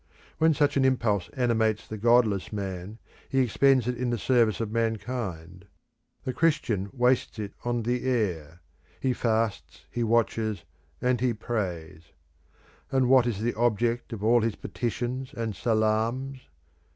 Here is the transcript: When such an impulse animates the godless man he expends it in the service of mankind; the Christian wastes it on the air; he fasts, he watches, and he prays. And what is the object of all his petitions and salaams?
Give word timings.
When 0.39 0.55
such 0.55 0.77
an 0.77 0.83
impulse 0.83 1.29
animates 1.33 1.87
the 1.87 1.95
godless 1.95 2.51
man 2.51 2.97
he 3.29 3.37
expends 3.37 3.87
it 3.87 3.95
in 3.95 4.09
the 4.09 4.17
service 4.17 4.59
of 4.59 4.71
mankind; 4.71 5.67
the 6.23 6.33
Christian 6.33 6.89
wastes 6.91 7.37
it 7.37 7.53
on 7.63 7.83
the 7.83 8.03
air; 8.05 8.61
he 8.99 9.13
fasts, 9.13 9.85
he 9.91 10.03
watches, 10.03 10.63
and 11.01 11.21
he 11.21 11.35
prays. 11.35 12.01
And 12.91 13.09
what 13.09 13.27
is 13.27 13.41
the 13.41 13.53
object 13.53 14.11
of 14.11 14.23
all 14.23 14.41
his 14.41 14.55
petitions 14.55 15.35
and 15.35 15.55
salaams? 15.55 16.49